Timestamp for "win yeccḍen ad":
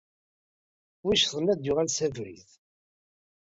1.03-1.57